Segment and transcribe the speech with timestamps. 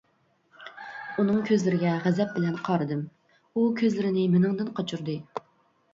[1.23, 3.03] ئۇنىڭ كۆزلىرىگە غەزەپ بىلەن قارىدىم،
[3.53, 5.19] ئۇ كۆزلىرىنى مېنىڭدىن قاچۇردى.